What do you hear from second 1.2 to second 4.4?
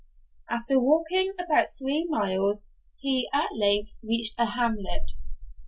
about three miles, he at length reached